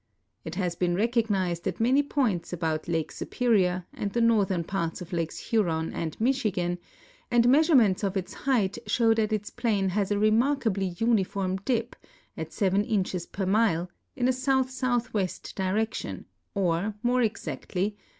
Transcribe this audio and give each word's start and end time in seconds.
It 0.43 0.55
has 0.55 0.75
been 0.75 0.95
recognized 0.95 1.67
at 1.67 1.79
many 1.79 2.01
points 2.01 2.51
about 2.51 2.87
Lake 2.87 3.11
Superior 3.11 3.85
and 3.93 4.11
the 4.11 4.19
northern 4.19 4.63
parts 4.63 4.99
of 4.99 5.13
lakes 5.13 5.37
Huron 5.37 5.93
and 5.93 6.19
Michigan, 6.19 6.79
and 7.29 7.47
measurements 7.47 8.03
of 8.03 8.17
its 8.17 8.33
height 8.33 8.79
show 8.87 9.13
that 9.13 9.31
its 9.31 9.51
plane 9.51 9.89
has 9.89 10.09
a 10.09 10.17
remarkably 10.17 10.95
uniform 10.97 11.57
dip, 11.57 11.95
at 12.35 12.51
7 12.51 12.83
inches 12.83 13.27
per 13.27 13.45
mile, 13.45 13.91
in 14.15 14.27
a 14.27 14.33
south 14.33 14.71
southwest 14.71 15.55
direction, 15.55 16.25
or, 16.55 16.95
more 17.03 17.21
exactly, 17.21 17.95
S. 17.99 18.03